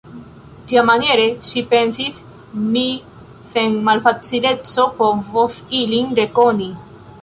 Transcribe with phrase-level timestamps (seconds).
[0.69, 2.17] Tiamaniere, ŝi pensis,
[2.71, 2.85] mi
[3.53, 6.77] sen malfacileco povos ilin rekoni.